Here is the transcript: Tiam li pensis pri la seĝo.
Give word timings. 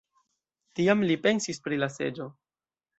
Tiam 0.79 1.05
li 1.11 1.19
pensis 1.27 1.63
pri 1.69 1.81
la 1.85 1.95
seĝo. 2.01 2.31